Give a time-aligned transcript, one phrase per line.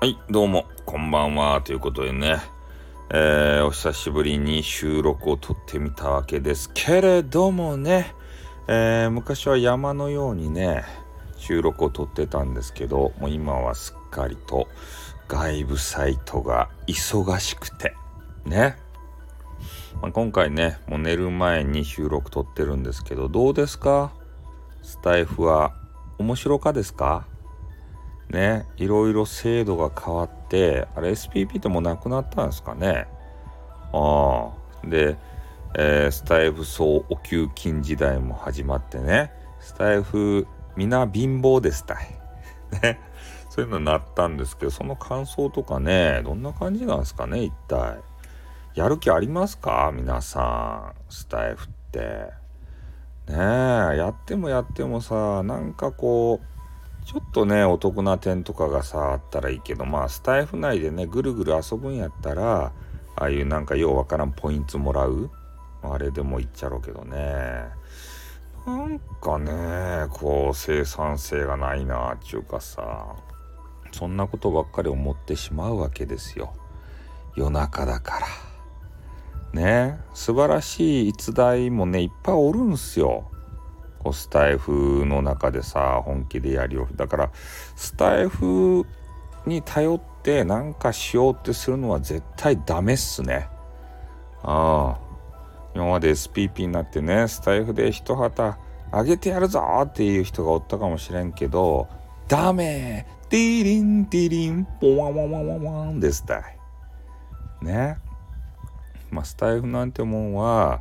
[0.00, 1.60] はい、どうも、こんばんは。
[1.60, 2.36] ということでね、
[3.10, 8.14] えー、お久しぶりに収録を撮ってみたわけですけれどもね、
[8.68, 10.84] えー、昔は山のようにね、
[11.36, 14.68] 収録を撮ってたんですけど、もう今はすっかりと
[15.26, 17.96] 外部サイトが忙しくて、
[18.46, 18.76] ね。
[20.00, 24.12] まあ、今回ね、もう寝る前に収録撮ってるんですけど、どうですか？
[24.80, 25.74] スタイフは
[26.18, 27.26] 面白かですか？
[28.30, 33.06] ねいろいろ制度が変わってあれ SPP ってもうなくなったんですかね。
[33.92, 34.50] あ
[34.84, 34.86] あ。
[34.86, 35.16] で、
[35.76, 39.32] えー、スタイフ総お給金時代も始まってね。
[39.60, 40.46] スタイフ
[40.76, 42.08] 皆貧乏ですたい。
[42.82, 43.00] ね。
[43.50, 47.98] そういうのになったんですけどその感想とかねどんな感じなんですかね一体。
[48.74, 49.90] やる気ありますか？
[49.92, 52.00] 皆さんスタイフって。
[53.28, 56.57] ねえやってもやってもさなんかこう
[57.08, 62.64] ちょっとね、お得な点とかがさ、あったらいいけど、まあ、スタイフ内でね、ぐるぐる遊ぶんやったら、
[63.16, 65.30] ああいうなんかようわからんポイントもらう
[65.82, 67.64] あれでもいっちゃろうけどね。
[68.66, 73.16] なんかね、こう、生産性がないなっちゅうかさ、
[73.90, 76.52] そんなことばっかり思ってしまうわけですよ。
[77.36, 78.20] 夜中だか
[79.54, 79.58] ら。
[79.58, 83.30] ね、素晴らしい逸材もね、いっぱいおるんすよ。
[83.98, 87.30] こうスタイフの中でさ本気でやりよるだから
[87.76, 88.86] スタイフ
[89.46, 93.48] に頼ってなんかしようってするのは絶対ダメっすね。
[94.42, 95.08] ああ。
[95.74, 98.58] 今まで SPP になってねスタイフで一旗
[98.90, 101.88] あげてやるぞっていう人がおったかもしれんけど
[102.26, 104.66] ダメティリンティリン。
[104.80, 106.42] ポワワワワワンですたい
[107.62, 107.98] ね。
[109.10, 110.80] まあスタイフなんてもんは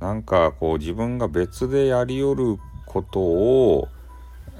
[0.00, 3.88] なんかこう自分が別でやりよることを、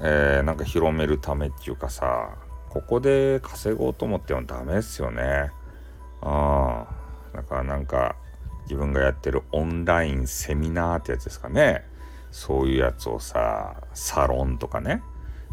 [0.01, 2.35] えー、なんか広めるためっていうかさ
[2.69, 5.51] ここで稼ごうと思ってもダメっすよね。
[6.21, 6.87] あ
[7.33, 8.15] だからなんか
[8.63, 11.85] 自分がやってるオンラインセミナーってやつですかね。
[12.31, 15.01] そういうやつをさサロンとかね。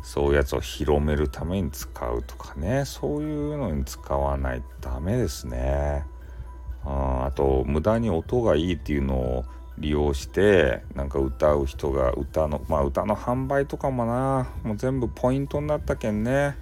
[0.02, 2.84] そういうやつを広めるために使うとかね。
[2.84, 6.04] そういうのに使わないとダメですね。
[6.84, 9.44] ああと無駄に音がいいっていうのを
[9.78, 14.48] 利用してなんか歌う人が歌のまあ歌の販売とかもな。
[14.62, 16.56] もう全部ポイントになったけんね。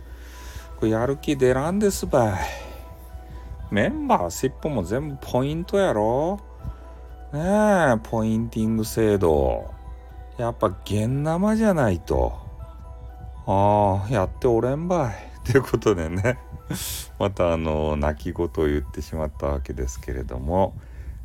[0.79, 2.41] これやる気出らんですばい。
[3.71, 6.41] メンバー尻尾も全部ポイントやろ。
[7.33, 9.71] ねえポインティング制度。
[10.39, 12.39] やっぱ現生じゃないと。
[13.47, 15.15] ああやっておれんばい。
[15.45, 16.39] ということでね。
[17.19, 20.75] またあの泣き言を言ってしまったわけですけれども。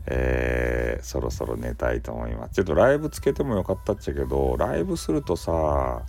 [0.10, 2.54] えー、そろそろ寝たいと思います。
[2.54, 6.04] ちょっとライブつけてもよかったっちゃけど、ライブするとさ、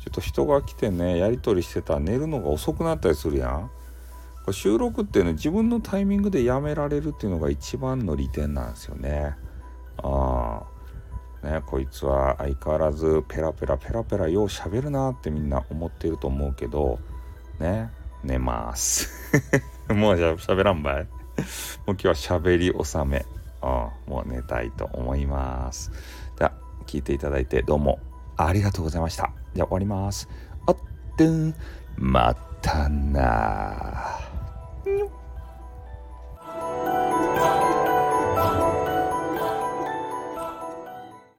[0.00, 3.70] ちょっと人が来てね、やり取りしてたら寝るのが遅くなったりするやん。
[4.44, 9.36] これ収録ってね、自分のタイミングでやめられるっていうのが一番の利点なんですよね。
[9.98, 10.76] ああ。
[11.46, 16.98] ね、こいつは相変わらずペラペラペラペラよう喋るなってみんな思ってると思うけど、
[17.60, 17.90] ね、
[18.24, 19.08] 寝ます。
[19.88, 21.08] もうしゃべらんばい。
[21.86, 23.26] もう今日は喋り納め。
[23.62, 25.90] うん、もう寝たいと思います。
[26.38, 26.52] では、
[26.86, 27.98] 聞いていただいてどうも
[28.36, 29.32] ありがとうございました。
[29.54, 30.28] じゃあ終わります。
[30.66, 30.76] あっ
[31.16, 31.54] てん、
[31.96, 34.35] またな